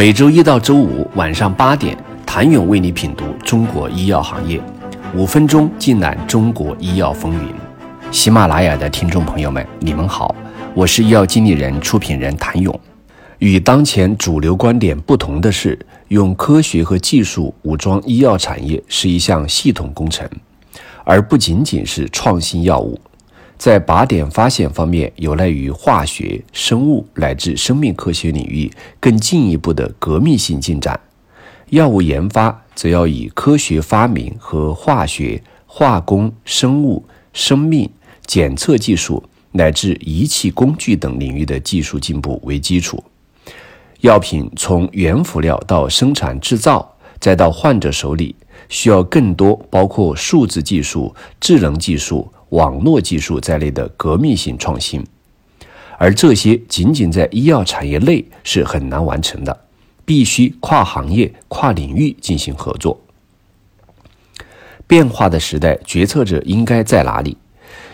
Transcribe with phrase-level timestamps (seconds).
[0.00, 4.58] 每周一到周五晚上八点，谭勇为你品读中国医药行业，
[5.14, 7.52] 五分钟尽览中国医药风云。
[8.10, 10.34] 喜马拉雅的听众朋友们，你们好，
[10.72, 12.80] 我是医药经理人、出品人谭勇。
[13.40, 15.78] 与当前主流观点不同的是，
[16.08, 20.26] 用科学和技术武装医药产业是一项系统工程，
[21.04, 22.98] 而不仅仅是创新药物。
[23.60, 30.98] 在靶点发现方面，有赖于化学、生物乃至生命科学领域更进一步的革命性进展。
[31.68, 37.04] 药物研发则要以科学发明和化学、化工、生物、
[37.34, 37.86] 生命、
[38.24, 43.04] 检测技术乃至仪器工具等领域的技术进步为基础。
[44.00, 48.34] 药品从原辅料到生产制造，再到患者手里，
[48.70, 52.32] 需要更多包括数字技术、智能技术。
[52.50, 55.04] 网络技术在内的革命性创新，
[55.98, 59.64] 而这些仅仅在医药产业内是很难完成的，
[60.04, 63.00] 必须跨行业、跨领域进行合作。
[64.86, 67.36] 变化的时代，决策者应该在哪里？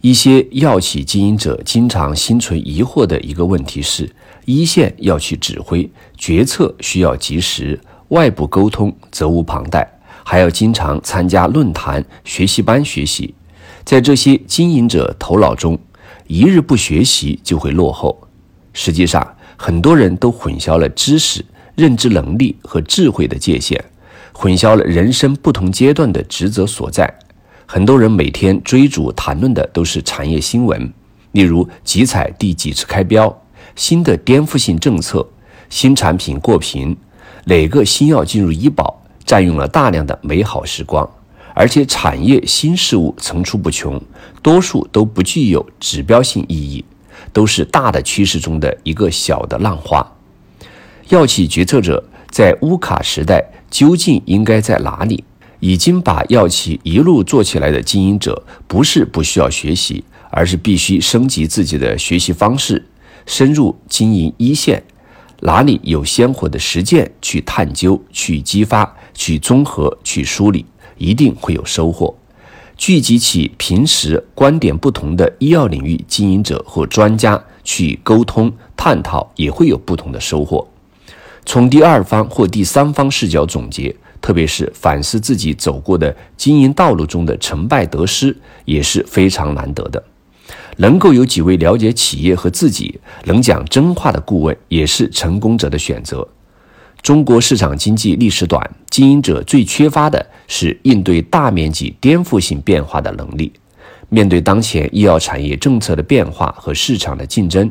[0.00, 4.10] 一些药企经营者经常心存疑惑的一个问题是：
[4.46, 9.86] 一线要去指挥决策，需要及时；外部沟通责无旁贷，
[10.24, 13.34] 还要经常参加论坛、学习班学习。
[13.84, 15.78] 在这些经营者头脑中，
[16.26, 18.28] 一日不学习就会落后。
[18.72, 23.82] 实际上，很多人都混淆了知识、认知能力和智慧的界限，
[24.32, 27.12] 混淆了人生不同阶段的职责所在。
[27.66, 30.92] 很多人每天追逐谈论的都是产业新闻，
[31.32, 33.42] 例如集采第几次开标、
[33.76, 35.26] 新的颠覆性政策、
[35.68, 36.96] 新产品过评、
[37.44, 41.08] 哪个新药进入医保，占用了大量的美好时光。
[41.60, 44.00] 而且产业新事物层出不穷，
[44.40, 46.82] 多数都不具有指标性意义，
[47.34, 50.16] 都是大的趋势中的一个小的浪花。
[51.10, 55.22] 药企决策者在乌卡时代究竟应该在哪里？
[55.58, 62.86] 已经把药企一路做起来的经营者，不是不需要学习，而是必须升级自己的学习方式，
[63.26, 64.82] 深入经营一线，
[65.40, 70.64] 哪里有鲜活的实践去探究、去激发、去综合、去梳理。
[71.00, 72.14] 一定会有收获。
[72.76, 80.66] 聚集起平时观点不同的医药领域经营者或专家去沟通探讨，也会有不同的收获。
[81.44, 90.02] 从第二方或第三方视角总结，特别是反思自己走过的经营道路中的成败得失，也是非常难得的。
[90.76, 96.26] 能够有几位了解企业和自己、能讲真话的顾问，也是成功者的选择。
[97.02, 103.52] 中国市场经济历史短，经营者最缺乏的是应对大面积颠覆性变化的能力。
[104.10, 107.70] 面对当前医药产业政策的变化和市场的竞争，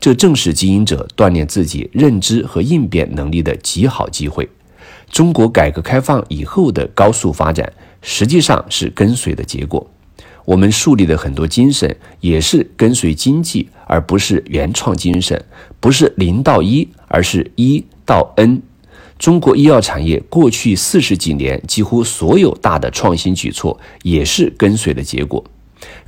[0.00, 4.48] 这正是经营者锻炼自己认知和应变能力的极好机会。
[5.10, 9.88] 中国改革开放以后的高速发展，实际上是跟随的结果。
[10.44, 15.42] 我们树立的很多精神，也是跟随经济，而不是原创精神，
[15.78, 17.84] 不是零到一，而是一。
[18.04, 18.62] 到 N，
[19.18, 25.44] 中国医药产业过去四十几年几乎所有大的创新举措也是跟随的结果。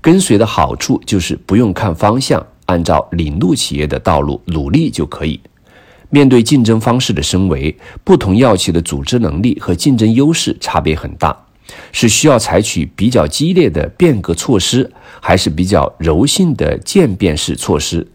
[0.00, 5.40] 跟随的好处就是不用看方向，按照领路企业的道路努力就可以。
[6.08, 11.36] 面对竞争方式的升维，不同药企的组织能力和竞争优势差别很大，
[11.92, 14.90] 是需要采取比较激烈的变革措施，
[15.20, 18.06] 还是比较柔性的渐变式措施？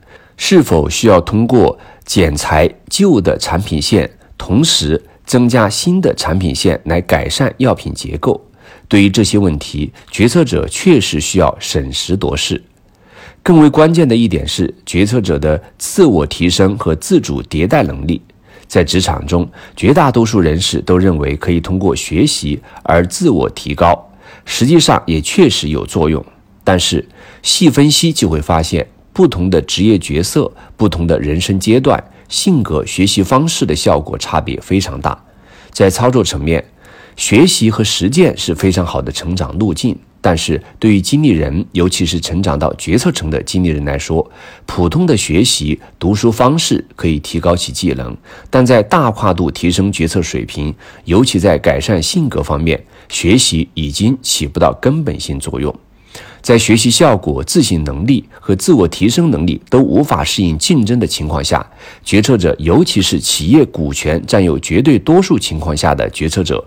[0.44, 1.78] 是否需要通过？
[2.03, 4.09] 剪裁旧的产品线，
[4.40, 8.44] 同时增加新的产品线来改善药品结构。
[8.88, 12.62] 对于这些问题，决策者确实需要审时度势。
[13.44, 18.19] 更为关键的一点是，决策者的自我提升和自主迭代能力。
[18.68, 24.12] 在职场中，绝大多数人士都认为可以通过学习而自我提高，
[24.44, 26.25] 实际上也确实有作用。
[26.63, 27.08] 但是
[27.44, 28.88] 细分析就会发现。
[29.22, 35.16] 不同的职业角色、不同的人生阶段、性格、学习方式的效果差别非常大。
[35.70, 36.66] 在操作层面，
[37.16, 39.96] 学习和实践是非常好的成长路径。
[40.22, 44.28] 但是对于经理人，尤其是成长到决策层的经理人来说，
[44.66, 48.18] 普通的学习、读书方式可以提高其技能，
[48.50, 50.73] 但在大跨度提升决策水平，
[51.06, 55.72] 尤其在改善性格方面，学习已经起不到根本性作用。
[56.41, 61.66] 在学习效果、自省能力和自我提升能力都无法适应竞争的情况下，
[62.03, 66.64] 决策者，尤其是企业股权占有绝对多数情况下的决策者，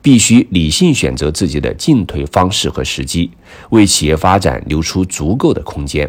[0.00, 3.30] 必须理性选择自己的进退方式和时机，
[3.70, 6.08] 为企业发展留出足够的空间。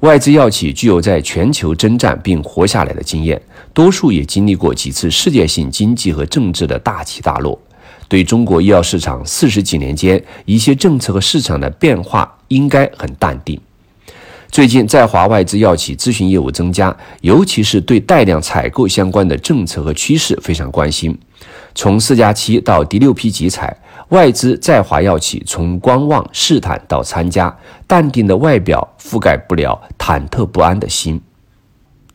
[0.00, 3.40] 外资药企具有在全球征战并活下来的经验，
[3.72, 7.56] 多数也经历过几次世界性经济和政治的大起大落，
[8.12, 13.58] 对中国医药市场四十几年间一些政策和市场的变化应该很淡定。
[14.50, 21.18] 最近在华外资药企咨询业务增加，尤其是对带量采购相关的政策和趋势非常关心。
[21.74, 23.74] 从四加七到第六批集采。
[24.10, 27.56] 外资在华药企从观望试探到参加，
[27.86, 31.18] 淡定的外表覆盖不了忐忑不安的心。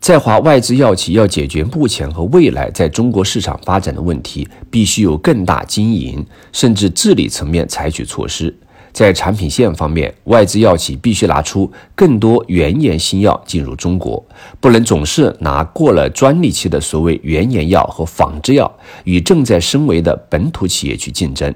[0.00, 8.54] 在华外资药企要解决目前和未来在中国市场发展的问题，必须有更大经营甚至治理层面采取措施。
[8.90, 14.24] 在产品线方面，外资药企必须拿出更多原研新药进入中国，
[14.60, 18.72] 不能总是拿过了专利期的所谓原研药和仿制药
[19.04, 21.54] 与正在升维的本土企业去竞争。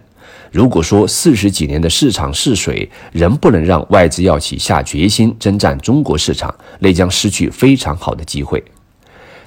[0.50, 8.62] 如果说四十几年的市场试水仍不能让外资药企下决心征战中国市场，那将失去非常好的机会。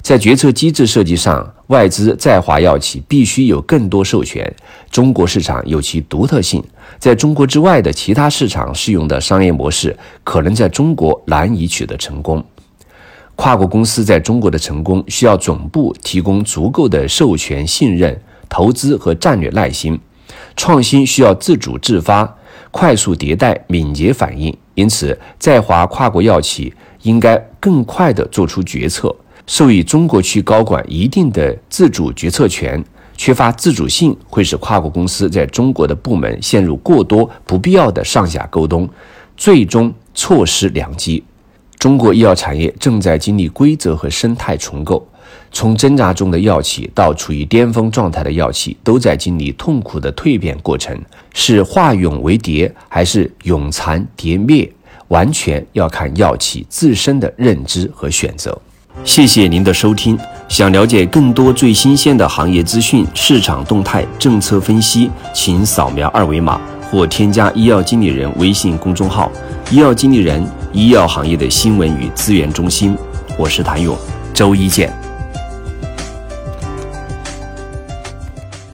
[0.01, 4.55] 在决策机制设计上，外资在华药企必须有更多授权。
[4.91, 6.63] 中国市场有其独特性，
[6.99, 12.43] 在中国之外的其他市场适用的商业模式可能在中国难以取得成功。
[13.35, 19.99] 跨国公司在中国的成功需要总部提供足够的授权、信任、投资和战略耐心。
[20.55, 22.37] 创新需要自主自发、
[22.71, 26.73] 快速迭代、敏捷反应，因此在华跨国药企
[27.03, 29.15] 应该更快地做出决策，
[29.45, 32.83] 授予中国区高管一定的自主决策权。
[33.17, 38.89] 缺乏自主性会使跨国公司在中国的部门陷入过多不必要的上下沟通，
[39.37, 41.23] 最终错失良机。
[41.79, 45.07] 中国医药产业正在经历规则和生态重构。
[45.55, 50.93] 从挣扎中的药企到处于巅峰状态的药企，都在经历痛苦的蜕变过程。
[51.33, 54.69] 是化蛹为蝶，还是蛹残蝶灭，
[55.07, 58.61] 完全要看药企自身的认知和选择。
[59.05, 60.19] 谢谢您的收听。
[60.49, 66.59] 想了解更多最新鲜的行业资讯、市场动态、政策分析，请扫描二维码
[66.91, 69.31] 或添加医药经理人微信公众号
[69.71, 72.97] “医药经理人”——医药行业的新闻与资源中心。
[73.37, 73.97] 我是谭勇，
[74.33, 75.04] 周一见。